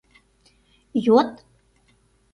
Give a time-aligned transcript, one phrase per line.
[1.05, 1.31] Йод.